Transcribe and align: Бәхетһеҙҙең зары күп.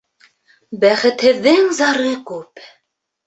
Бәхетһеҙҙең 0.83 1.69
зары 1.81 2.15
күп. 2.31 2.65